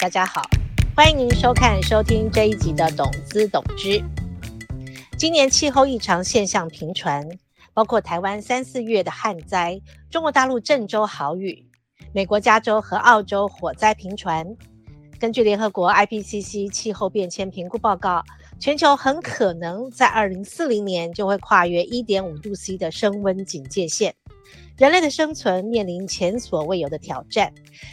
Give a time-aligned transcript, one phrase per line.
[0.00, 0.40] 大家好，
[0.96, 3.98] 欢迎您收看、收听这一集的《懂资懂知》。
[5.18, 7.28] 今年气候异常现象频传，
[7.74, 9.78] 包括台湾三四月的旱灾、
[10.10, 11.66] 中国大陆郑州豪雨、
[12.14, 14.56] 美国加州和澳洲火灾频传。
[15.18, 18.24] 根据联合国 IPCC 气候变迁评估报告，
[18.58, 24.14] 全球很可能在二零四零年就会跨越一点五度 C 的升温警戒线。
[24.80, 27.52] 人类的生存面临前所未有的挑战。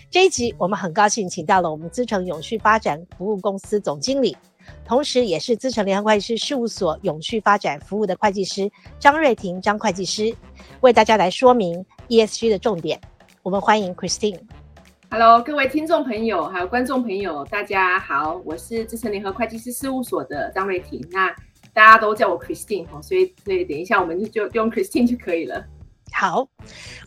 [0.10, 4.38] 这一集我们很高兴请到了我们资诚永续发展服务公司总经理，
[4.86, 10.34] 同时也是资诚联合会计师事务所永续发展服务的会计师张瑞婷张会计师，
[10.80, 12.98] 为大家来说明 ESG 的重点。
[13.44, 14.40] 我们欢迎 Christine。
[15.10, 21.06] Hello，各位听众朋友还有观众朋友，大家好，我是资诚联合会计师事务所的张瑞婷。
[21.12, 21.36] 那
[21.74, 25.66] 大家都叫我 Christine 哦，所以所以等一下我们就就用 Christine 就可以了。
[26.12, 26.48] 好，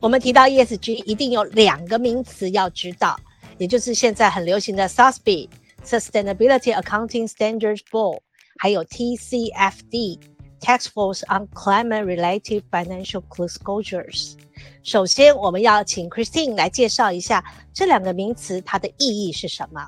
[0.01, 3.19] 我们提到 ESG 一定有两个名词要知道，
[3.59, 5.49] 也就是现在很流行的 SASB
[5.85, 8.21] Sustainability Accounting Standards Board，
[8.59, 10.21] 还有 TCFD
[10.61, 14.35] Task Force on Climate-related Financial Disclosures。
[14.83, 17.43] 首先，我们要请 Christine 来介绍一下
[17.73, 19.85] 这两个名词它的意义是什么。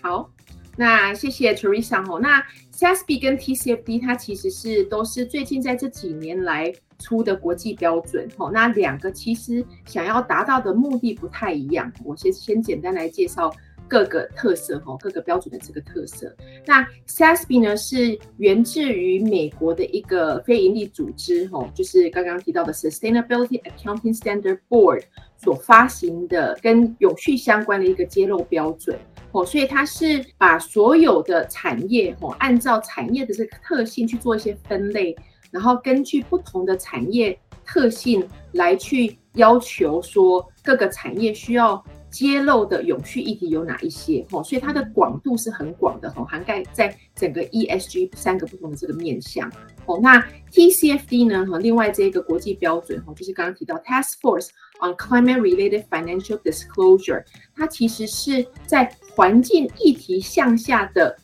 [0.00, 0.30] 好，
[0.76, 2.18] 那谢谢 Teresa 哦。
[2.20, 2.42] 那
[2.80, 6.72] SASB 跟 TCFD 它其实是都是最近在这几年来。
[7.02, 11.90] 出的国际标准，吼，那两个其实想要达到的目的不太一样。
[12.04, 13.50] 我先先简单来介绍
[13.88, 16.30] 各个特色，哈，各个标准的这个特色。
[16.66, 25.04] 那 SASB 呢是源自于美国的一个非营利组织，吼，就是刚刚提到的 Sustainability Accounting Standard Board
[25.38, 28.98] 所发行的跟永续相关的一个揭露标准，
[29.32, 35.16] 哦，所以它是把所有的产业，吼，按照产业的这个特性去做一些分类。
[35.50, 44.24] 然后根据不同的产业特性来去要求说各个产业需要揭露的永续议题有哪一些？
[44.30, 49.50] 吼，所以它的广度是很广的，吼，涵盖在整个 ESG 三个不同的这个面向。
[49.86, 50.20] 哦，那
[50.52, 51.46] TCFD 呢？
[51.46, 54.48] 和另外这个国际标准，哦，就是刚刚提到 Task Force
[54.80, 57.24] on Climate-related Financial Disclosure，
[57.54, 61.16] 它其实是在环境议题向下的。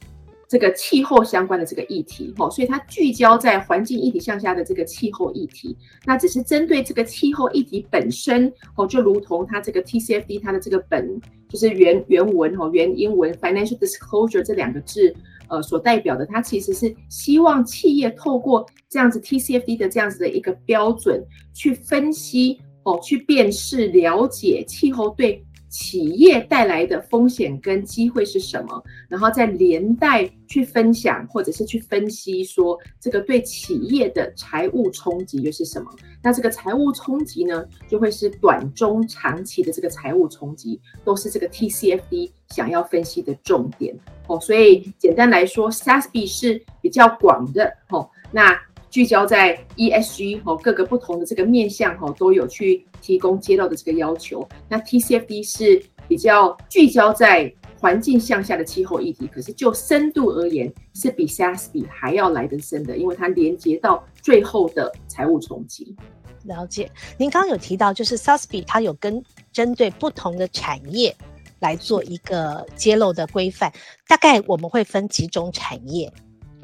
[0.48, 15.12] 这个气候相关的这个议题，哦，所以它聚焦在环境议题向下的这个气候议题，那只是针对这个气候议题本身，哦，就如同它这个 TCFD 它的这个本就是原原文哦，原英文 Financial Disclosure 这两个字，
[15.48, 21.20] 呃，所代表的，它其实是希望企业透过这样子 TCFD 的这样子的一个标准
[21.54, 25.44] 去分析，哦，去辨识、了解气候对。
[25.68, 28.82] 企业带来的风险跟机会是什么？
[29.08, 35.90] 然后再连带去分享，或者是去分析说这个对企业的财务冲击又是什么？
[36.22, 43.94] 那这个财务冲击呢，就会是短中长期的这个财务冲击，都是这个 TCFD 想要分析的重点
[44.28, 44.40] 哦。
[44.40, 48.08] 所以简单来说，SASB 是比较广的哦。
[48.30, 48.58] 那
[48.90, 54.46] 聚焦在 ESG 哦，各个不同的这个面向哦，都有去提供揭露的这个要求。
[54.68, 65.94] 那 TCFD 是比较聚焦在环境向下的气候议题，可是就深度而言，是比 SASB 还要来得深的，因为它连接到最后的财务冲击。
[66.44, 71.14] 了解，您刚刚有提到，就是 SASB 它有跟针对不同的产业
[71.58, 73.70] 来做一个揭露的规范，
[74.08, 76.10] 大概我们会分几种产业？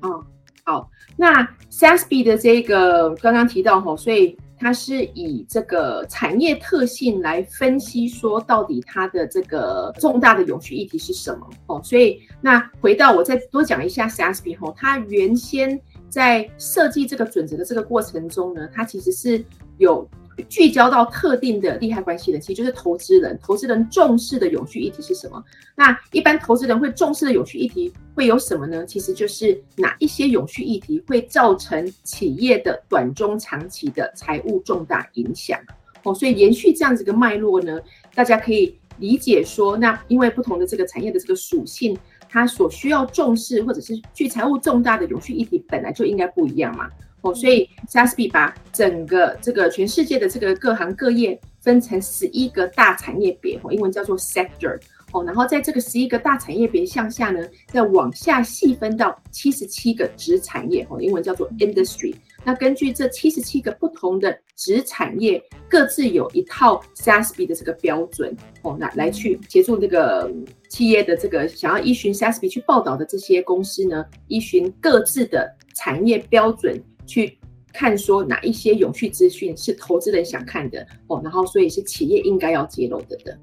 [0.02, 0.24] 嗯。
[0.64, 11.80] 好，那 SASB 的这个刚刚提到吼，所以它是以这个产业特性来分析，说到底它的这个重大的永续议题是什么哦。
[11.82, 19.44] 所以那回到我再多讲一下 SASB 吼，它原先在设计这个准则的这个过程中呢，它其实是
[19.78, 20.08] 有。
[20.48, 23.38] 聚焦到特定的利害关系人，其实就是投资人。
[23.42, 25.42] 投资人重视的永续议题是什么？
[25.74, 28.84] 那一般投资人会重视的永续议题会有什么呢？
[28.86, 35.58] 其实就是哪一些永续议题会造成企业的短中长期的财务重大影响。
[36.04, 37.80] 哦，所以延续这样子的脉络呢，
[38.14, 41.96] 大家可以理解说，那因为不同的这个产业的这个属性，
[42.28, 46.88] 它所需要重视或者是具财务重大的永续议题本来就应该不一样嘛。
[47.22, 54.78] 哦，所以 SASB 把整个这个全世界的这个各行各业分成十一个大产业别，哦，英文叫做 sector，
[55.12, 62.14] 哦，然后在这个十一个大产业别向下呢，再往下细分到七十七个子产业，哦，英文叫做 industry。
[62.44, 70.28] 那根据这七十七个不同的子产业，各自有一套 SASB 的这个标准，哦，那来去协助这个
[70.68, 76.82] 企业的这个想要依循 SASB 去报道的这些公司呢，依循各自的产业标准。
[77.06, 77.38] 去
[77.72, 83.38] 看说哪一些永续资讯是投资人想看的哦，然后所以是企业应该要揭露的的。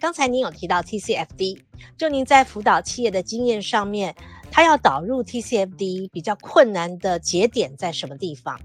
[0.00, 1.58] 刚才您有提到 TCFD，
[1.96, 4.14] 就您在辅导企业的经验上面，
[4.50, 8.58] 他要导入 TCFD 比较困难的节点在什么地方？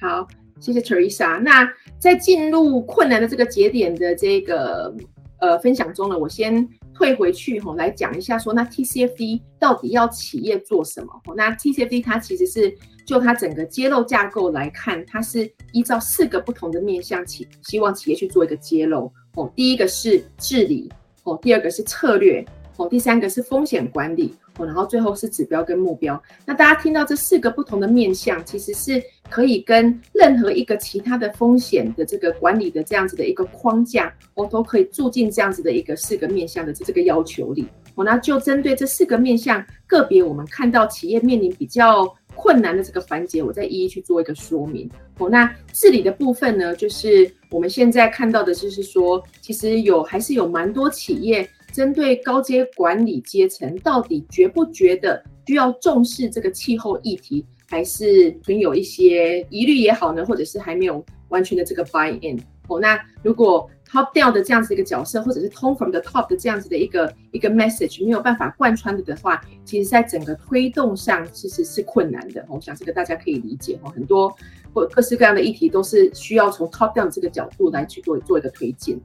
[0.00, 0.26] 好，
[0.60, 1.38] 谢谢 Teresa。
[1.40, 4.92] 那在进入困难的这个节点的这个
[5.38, 11.12] 呃分享中呢，我先退回去吼来讲一下说，那 TCFD 到底要企业做什么？
[11.36, 19.12] 那 TCFD 它其实是就它整个揭露架构来看，它是依照四个不同的面向，企希望企业去做一个揭露。
[19.34, 20.90] 哦，第一个是治理，
[21.24, 22.42] 哦，第二个是策略，
[22.78, 24.34] 哦，第三个是风险管理，
[24.64, 26.20] 然后最后是指标跟目标。
[26.44, 37.66] 那大家听到这四个不同的面向，其实是可以跟任何一个其他的风险的这个管理的这样子的一个框架，哦，都可以住进这样子的一个四个面向的这个要求里。
[37.96, 44.88] 哦，那就针对这四个面向，个别我们看到企业面临比较困难的这个环节，我再一一去做一个说明。
[45.16, 62.40] 哦，那治理的部分呢，就是我们现在看到的，就是说，其实有还是有蛮多企业针对高阶管理阶层，到底觉不觉得需要重视这个气候议题，还是存有一些疑虑也好呢，或者是还没有完全的这个 buy in。
[62.68, 72.44] 哦，那如果 top down 的这样子一个角色，或者是 t o n from the top 的这样子的一个一个 message 没有办法贯穿的的话，其实在整个推动上其实是困难的。
[72.48, 74.34] 我想这个大家可以理解哈，很多
[74.74, 79.00] 或各式各样的议题都是需要从 top down 这个角度来去做做一个推进。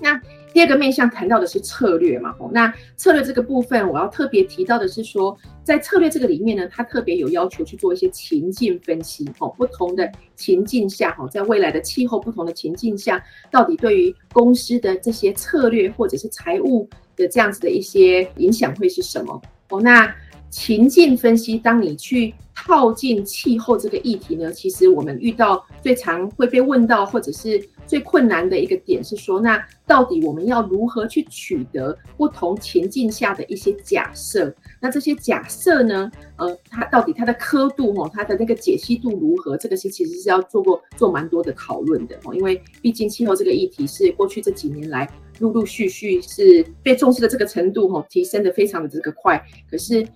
[0.00, 0.20] 那
[0.52, 19.40] 第二个面向谈到的是策略嘛，吼，那策略这个部分，我要特别提到的是说，在策略这个里面呢，它特别有要求去做一些情境分析，吼，不同的情境下，吼，在未来的气候不同的情境下，到底对于公司的这些策略或者是财务的这样子的一些影响会是什么？
[19.70, 20.14] 哦，那
[20.52, 27.60] 情境分析，当你去套进气候这个议题呢，其实我们遇到最常会被问到，或者是。
[27.84, 34.54] 最困难的一个点是说，那到底我们要如何去取得不同情境下的一些假设？
[34.80, 36.10] 那这些假设呢？
[36.36, 39.58] 呃，它到底它的刻度哈，它的那个解析度如何？
[39.58, 45.06] 这个是其实是要做过做蛮多的讨论的哦，因为毕竟气候这个议题是过去这几年来
[45.40, 49.42] 陆陆续续是被重视的这个程度哈，提升的非常的这个快。
[49.70, 50.06] 可是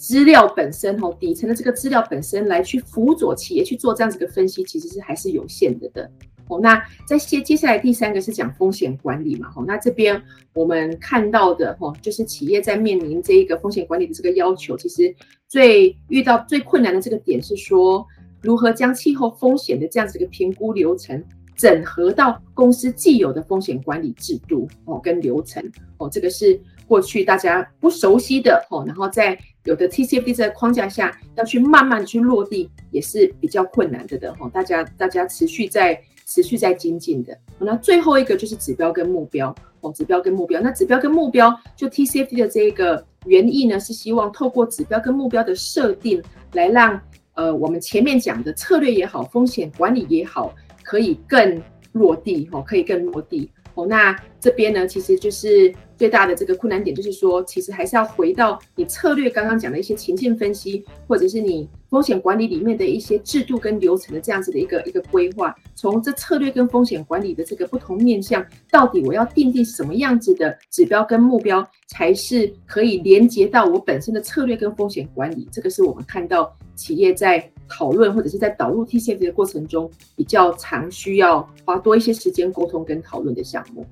[0.00, 6.10] 资料本身哈，底层的这个资料本身来去辅佐企业去做这样子的分析，其实是还是有限的的。
[6.48, 10.20] 哦，那在接接下来第三个是讲风险管理嘛，吼，那这边
[10.54, 15.14] 我们看到的，吼，就是企业在面临这一个风险管理的这个要求，其实
[15.46, 18.04] 最遇到最困难的这个点是说，
[18.40, 21.22] 如何将气候风险的这样子一个评估流程
[21.56, 25.62] 整合到公司既有的风险管理制度，哦，跟流程，
[25.98, 26.58] 哦，这个是
[26.90, 36.02] 过去大家不熟悉的，吼，然后在有的 TCFD 这个框架下要去慢慢去落地，也是比较困难的的，吼，大家大家持续在。
[36.32, 40.60] 持续在精进的，那最后一个就是指标跟目标哦，指标跟目标。
[40.60, 46.22] 那指标跟目标，就 TCFD 的这个原意呢，是希望透过指标跟目标的设定，
[46.52, 47.00] 来让
[47.34, 50.54] 呃我们前面讲的策略也好，风险管理也好，
[50.84, 51.60] 可以更
[51.90, 53.50] 落地哦，可以更落地
[53.86, 61.68] 那这边呢，其实就是最大的这个困难点，就是说，其实还是要回到你策略刚刚讲的一些情境分析，或者是你。
[61.90, 75.48] 风险管理里面的一些制度跟流程的这样子的一个一个规划，从这策略跟风险管理的这个不同面向，到底我要订定什么样子的指标跟目标，才是可以连接到我本身的策略跟风险管理？
[75.50, 83.86] 这个是我们看到企业在讨论或者是在导入 TCFD 的过程中，比较常需要花多一些时间沟通跟讨论的项目。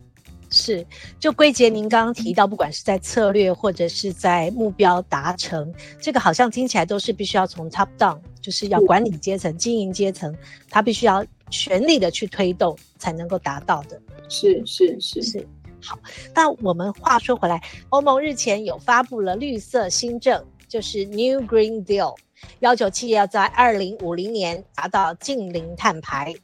[0.51, 0.85] 是，
[1.21, 10.35] 就归结您刚刚提到，不管是在策略或者是在目标达成，这个好像听起来都是必须要从 top down，就是要管理阶层、经营阶层，
[10.71, 14.01] 他必须要全力的去推动，才能够达到的。
[14.31, 15.47] 是是是是。
[15.83, 15.99] 好，
[16.35, 22.17] 那我们话说回来，欧盟日前有发布了绿色新政，就是 New Green Deal，
[22.61, 26.35] 要求企业要在二零五零年达到净零碳排。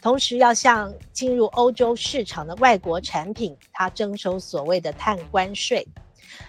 [0.00, 5.86] 同时要向进入欧洲市场的外国产品，它征收所谓的碳关税。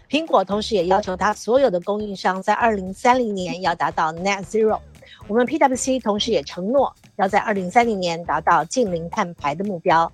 [0.07, 4.79] 苹果同时也要求它所有的供应商在二零三零年要达到 Net Zero。
[5.27, 10.11] 我们 PwC 同时也承诺要在二零三零年达到净零碳排的目标。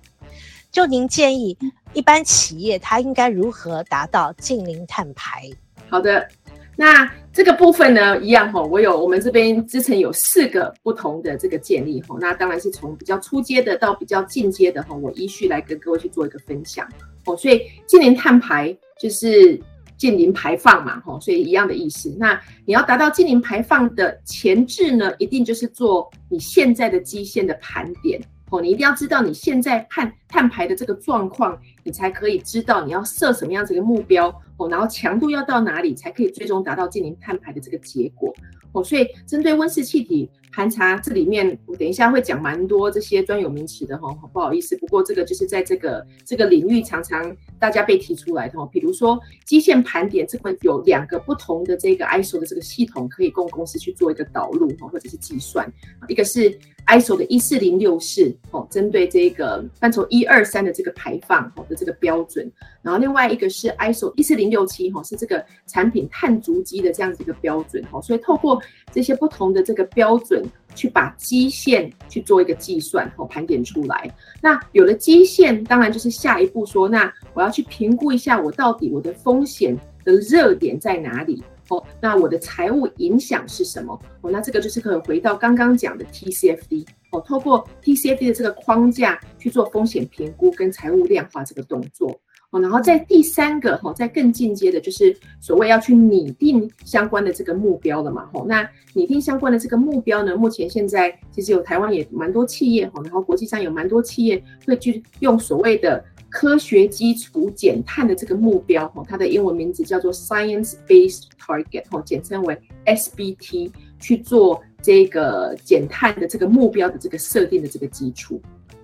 [0.70, 1.56] 就您建议，
[1.92, 5.50] 一般企业它应该如何达到净零碳排？
[5.90, 6.26] 好的。
[6.74, 16.88] 那这个部分呢，一样哈，我有我们这边之前有四个不同的这个建议哈，那当然是从比较初阶的到比较进阶的哈，我依序来跟各位去做一个分享
[17.26, 17.36] 哦。
[17.36, 19.60] 所以净零碳排就是
[19.98, 22.10] 净零排放嘛哈，所以一样的意思。
[22.18, 38.34] 那你要达到净零排放的前置呢，一定就是做你现在的基线的盘点哦，你一定要知道你现在碳碳排的这个状况，你才可以知道你要设什么样子的目标哦，然后强度要到哪里才可以最终达到净零碳排的这个结果
[38.72, 38.82] 哦。
[38.82, 55.70] 所以针对温室气体盘查这里面，我等一下会讲蛮多这些专有名词的哈，不好意思，不过这个就是在这个这个领域常常大家被提出来的哦，比如说基线盘点，这个有两个不同的这个 ISO 的这个系统可以供公司去做一个导入哈，或者是计算，
[56.08, 56.58] 一个是。
[56.86, 62.48] ISO 的一四零六四哦，针对这个范畴一二三的这个排放哦的这个标准，
[62.80, 70.44] 然后另外一个是 ISO 一四零六七哈，是这个产品碳足迹的这样子一个标准哈，所以透过这些不同的这个标准，
[70.76, 74.08] 去把基线去做一个计算和盘点出来。
[74.40, 81.40] 那有了基线，当然就是下一步说，那我要去评估一下我到底我的风险的热点在哪里。
[81.68, 84.00] 哦，那我的财务影响是什么？
[84.20, 92.08] 哦，那这个就是可以回到刚刚讲的 TCFD 哦，透过 TCFD 的这个框架去做风险评估跟财务量化这个动作
[92.50, 98.64] 哦，然后在第三个哈，在更进阶的就是所谓要去拟定相关的这个目标了嘛，吼，那
[98.94, 106.04] 拟定相关的这个目标呢，目前现在其实有台湾也蛮多企业哈，然后国际上有蛮多企业会去用所谓的。
[106.36, 118.38] 科学基础减碳的这个目标，哈，它的英文名字叫做 Science Based Target，哈，简称为 SBT，去做这个减碳的这个目标的这个设定的这个基础。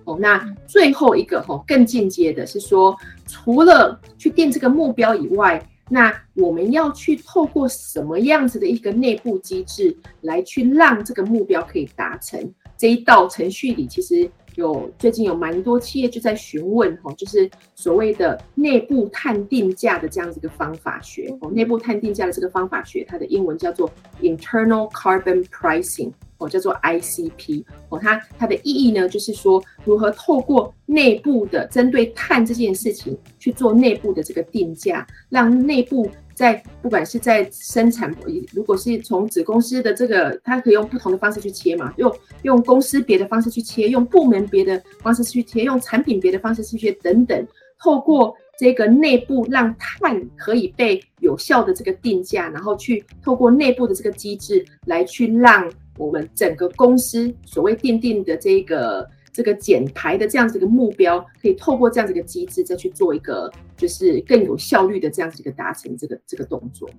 [0.05, 12.51] 哦，那最后一个哈，更进阶的是说，除了去定这个目标以外，那我们要去透过什么样子的一个内部机制来去让这个目标可以达成？
[12.75, 14.27] 这一道程序里，其实。
[14.55, 23.89] 有最近有蛮多企业就在询问哦，就是所谓的内部碳定价的这样子一个方法学哦，内部碳定价的这个方法学，它的英文叫做
[24.21, 36.09] Internal Carbon Pricing，哦，叫做 ICP 哦，它它的意义呢，就是说如何透过内部的针对碳这件事情去做内部的这个定价，让内部。
[36.33, 38.13] 在不管是在生产，
[38.51, 47.47] 如果是从子公司的这个，它可以用不同的方式去切嘛，用用公司别的方式去切，用部门别的方式去切，用产品别的方式去切等等，
[47.79, 59.09] 透过这个内部让碳可以被有效的这个定价，然后去透过内部的这个机制来去让我们整个公司所谓订定的这个。
[59.33, 66.89] 这个减排的这样子一个目标，可以透过这样子一个机制，再去做一个就是更有效率的这样子一个达成这个这个动作。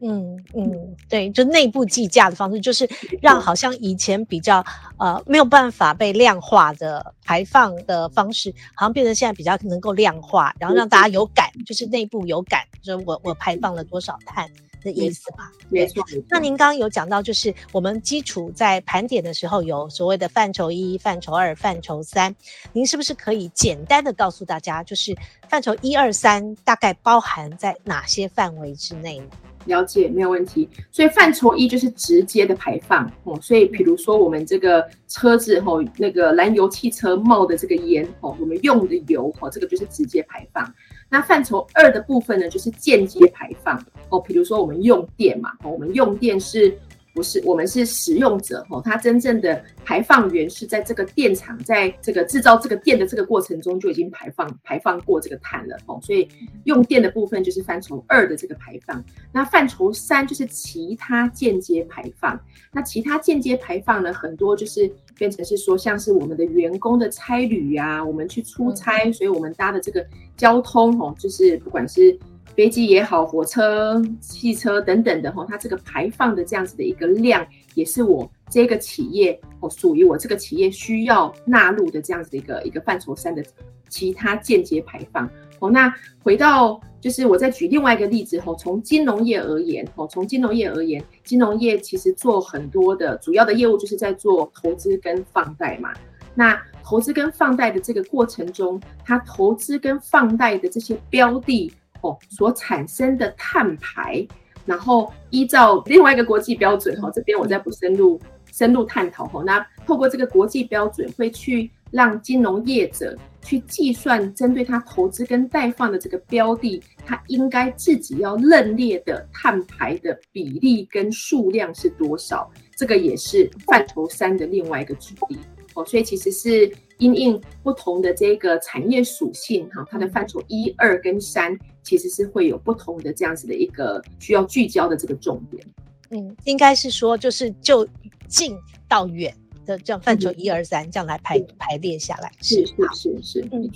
[0.00, 2.88] 嗯嗯，对，就内部计价的方式，就是
[3.20, 4.64] 让好像以前比较
[4.96, 14.48] 呃没有办法被量化的排放的方式，好像变成现在比较能够量化，然后让大家有感，就是内部有感，就是我我排放了多少碳。
[14.82, 16.04] 的意思吧，没错。
[16.28, 22.34] 那您刚刚有讲到，就是我们基础在盘点的时候有所谓的范畴一、范畴二、范畴三，
[22.72, 25.16] 您是不是可以简单的告诉大家，就是
[25.48, 29.26] 范畴一二三大概包含在哪些范围之内呢？
[29.66, 30.66] 了解，没有问题。
[30.90, 40.72] 所以范畴一就是直接的排放哦，所以比如说我们这个车子吼，那个燃油汽车冒的这个烟吼，我们用的油吼，这个就是直接排放。
[41.10, 43.76] 那范畴二的部分呢，就是间接排放
[44.10, 46.76] 哦，比如说我们用电嘛，我们用电是。
[47.14, 56.28] 不是，我们是使用者哦，它真正的排放源是在这个电厂，在这个制造这个电的这个过程中就已经排放排放过这个碳了哦，所以
[56.62, 59.02] 用电的部分就是范畴二的这个排放。
[59.32, 62.38] 那范畴三就是其他间接排放。
[62.70, 72.16] 那其他间接排放呢，很多就是变成是说，像是我们的员工的差旅呀，我们去出差，所以我们搭的这个交通哦，就是不管是。
[72.58, 83.40] 飞机也好，火车、汽车等等的哈，它这个排放的这样子的一个量，也是我这个企业哦，属于我这个企业需要纳入的这样子的一个一个范畴三的
[83.88, 85.70] 其他间接排放哦。
[85.70, 95.92] 那回到就是我再举另外一个例子哈，从金融业而言哦，从金融业而言，金融业其实做很多的主要的业务就是在做投资跟放贷嘛。
[96.34, 101.72] 那投资跟放贷的这个过程中，它投资跟放贷的这些标的。
[102.00, 104.26] 哦，所产生的碳排，
[104.64, 108.20] 然后依照另外一个国际标准，哈，这边我再不深入
[108.52, 125.38] 深入探讨，哈，那透过这个国际标准，会去让金融业者去计算，针对他投资跟贷放的这个标的，他应该自己要认列的碳排的比例跟数量是多少，这个也是范畴三的另外一个举例。
[125.74, 131.56] 哦，所以其实是因应不同的这个产业属性，哈，它的范畴一、二跟三，
[131.88, 135.66] 其实是会有不同的这样子的一个需要聚焦的这个重点。
[136.10, 137.88] 嗯，应该是说就是就
[138.26, 138.54] 近
[138.86, 142.30] 到远的这样范畴一二三这样来排排列下来。
[142.42, 143.70] 是是是是，嗯。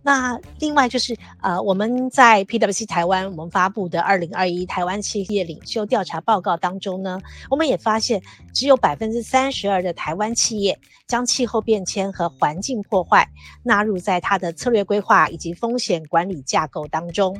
[0.00, 8.22] 那另外就是呃，我们在 PwC 台湾我们发布的二零二一台湾企业领袖调查报告当中呢，我们也发现
[8.54, 13.28] 只有百分之三十二的台湾企业将气候变迁和环境破坏
[13.62, 17.36] 纳入在它的策略规划以及风险管理架构当中。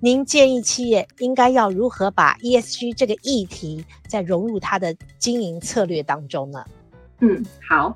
[0.00, 6.64] 您建议企业应该要如何把 ESG 这个议题再融入它的经营策略当中呢？
[7.20, 7.94] 嗯，好。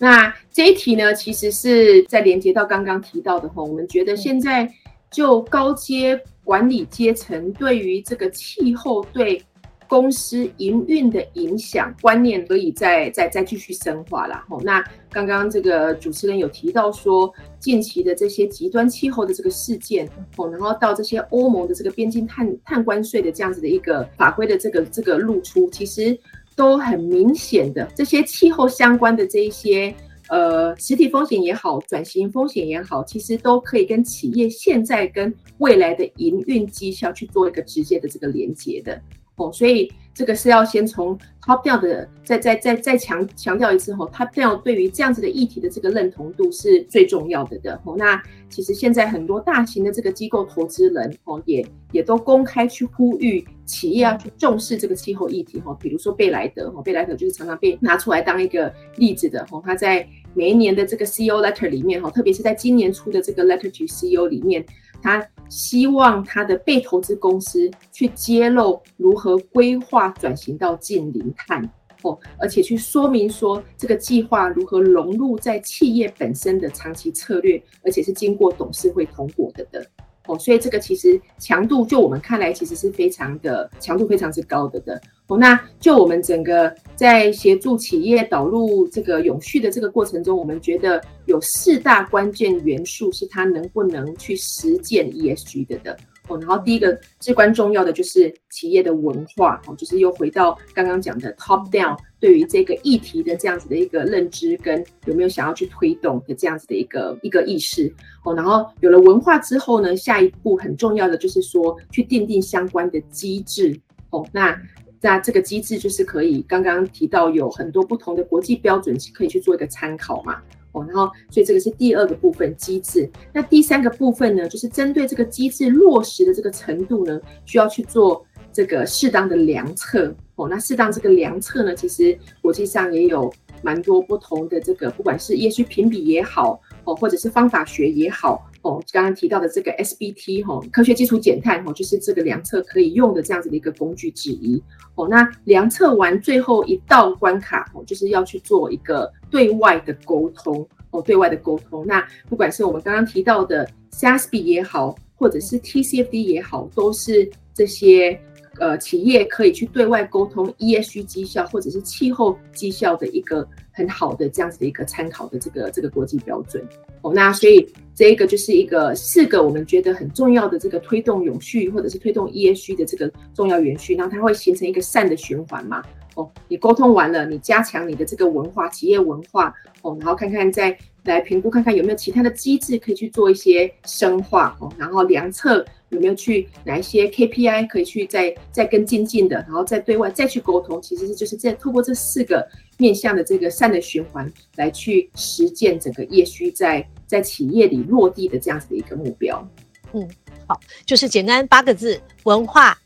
[0.00, 4.72] 那这一题呢，其实是在连接到刚刚提到的哈，我们觉得现在
[5.10, 9.42] 就高阶管理阶层对于这个气候对
[9.88, 14.56] 公司营运的影响观念，可以再再再继续深化了哈。
[14.62, 26.16] 那刚刚这个主持人有提到说，近期的这些极端气候的这个事件哦，然后到这些欧盟的这个边境碳碳关税的这样子的一个法规的这个这个露出，其实。
[26.58, 29.94] 都很明显的这些气候相关的这一些
[30.28, 39.00] 呃实体风险也好，转型风险也好，其实都可以跟企业现在跟未来的营运绩效去做一个直接的这个连接的
[39.36, 39.90] 哦，所以。
[40.18, 47.96] 这个是要先从 top down 的，再再再再强强调一次吼，top down 对于这样子的议题的这个认同度是最重要的的吼。
[47.96, 48.20] 那
[48.50, 55.72] 其实现在很多大型的这个机构投资人吼，也也都公开去呼吁企业要去重视这个气候议题吼。
[55.74, 59.62] 比如说贝莱德吼，贝莱德就是常常被拿出来当一个例子的吼。
[59.64, 64.66] 他在每一年的这个 CEO letter 里面吼，特别是在今年出的这个 letter to CEO 里面，
[65.02, 65.26] 他。
[65.50, 71.66] 希望他的被投资公司去揭露如何规划转型到近零碳
[72.02, 79.82] 哦，而且去说明说这个计划如何融入在企业本身的长期策略，而且是经过董事会通过的的。
[80.28, 85.00] 哦，所以这个其实强度，就我们看来，其实是非常的强度，非常之高的的。
[85.26, 95.96] 哦，那就我们整个在协助企业导入这个永续的这个过程中，我们觉得有四大关键元素是它能不能去实践 ESG 的的。
[96.28, 107.92] 哦，然后第一个至关重要的就是企业的文化，哦，就是又回到刚刚讲的 top down 对于这个议题的这样子的一个认知跟有没有想要去推动的这样子的一个一个意识，
[108.24, 113.78] 哦，然后有了文化之后呢，下一步很重要的就是说去订定相关的机制，
[114.10, 114.56] 哦，那
[115.00, 120.42] 那这个机制就是可以刚刚提到有很多不同的国际标准可以去做一个参考嘛。
[120.72, 123.08] 哦，然后，所以这个是第二个部分机制。
[123.32, 130.14] 那第三个部分呢，就是针对这个机制落实的这个程度呢，需要去做这个适当的量测。
[130.36, 138.47] 哦，那适当这个量测呢，其实国际上也有蛮多不同的这个，不管是业绩评比也好，哦，或者是方法学也好。
[138.62, 144.62] 哦，刚刚提到的这个 SBT 哈，科学基础减碳哈，就是这个量测可以用的这样子的一个工具之一。
[144.96, 151.86] 哦，那量测完最后一道关卡哦，就是要去做一个对外的沟通哦，对外的沟通。
[151.86, 158.20] 那不管是我们刚刚提到的 SASB 也好，或者是 TCFD 也好，都是这些
[158.58, 166.66] 呃企业可以去对外沟通 ESG 绩效或者是气候绩效的一个很好的这样子的一个参考的这个这个国际标准。
[167.02, 167.64] 哦，那所以
[167.98, 175.82] 这一个就是一个四个我们觉得很重要的这个推动永续或者是推动 ESG 的这个重要元素，然后它会形成一个善的循环嘛。
[176.14, 192.46] 哦，你沟通完了，你加强你的这个文化，企业文化，哦，然后看看再来评估看看有没有其他的机制可以去做一些深化，哦，然后量测有没有去哪一些 KPI 可以去再再跟进进的，然后再对外再去沟通，其实是就是在透过这四个
[192.76, 199.48] 面向的这个善的循环来去实践整个 ESG 在在企业里落地的这样子的一个目标。
[199.92, 200.08] 嗯，
[200.46, 202.76] 好，就是简单八个字：文化、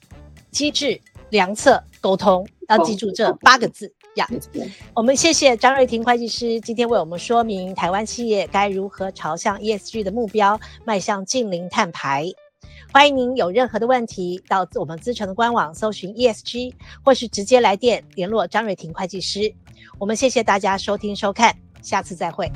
[0.50, 2.46] 机制、良策、沟通。
[2.68, 4.26] 要记住这八个字呀。
[4.94, 12.32] 我们谢谢张瑞婷会计师今天为我们说明台湾企业该如何朝向 ESG 的目标迈向近零碳排。
[12.94, 19.50] 欢迎您有任何的问题到我们资诚的官网搜寻 ESG，或是直接来电联络张瑞婷会计师。
[19.98, 22.52] 我们谢谢大家收听收看，下次再会。